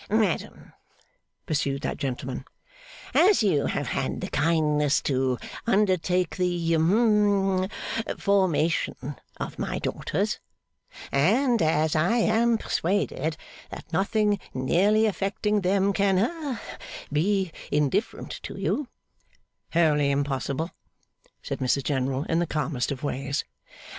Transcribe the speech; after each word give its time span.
'Madam,' 0.09 0.73
pursued 1.45 1.83
that 1.83 1.97
gentleman, 1.97 2.43
'as 3.13 3.43
you 3.43 3.67
have 3.67 3.89
had 3.89 4.19
the 4.19 4.31
kindness 4.31 4.99
to 5.03 5.37
undertake 5.67 6.37
the 6.37 6.73
hum 6.73 7.69
formation 8.17 8.95
of 9.37 9.59
my 9.59 9.77
daughters, 9.77 10.39
and 11.11 11.61
as 11.61 11.95
I 11.95 12.17
am 12.17 12.57
persuaded 12.57 13.37
that 13.69 13.93
nothing 13.93 14.39
nearly 14.55 15.05
affecting 15.05 15.61
them 15.61 15.93
can 15.93 16.17
ha 16.17 16.59
be 17.13 17.51
indifferent 17.71 18.31
to 18.41 18.57
you' 18.59 18.87
'Wholly 19.73 20.09
impossible,' 20.09 20.71
said 21.43 21.59
Mrs 21.59 21.83
General 21.83 22.23
in 22.23 22.39
the 22.39 22.47
calmest 22.47 22.91
of 22.91 23.03
ways. 23.03 23.43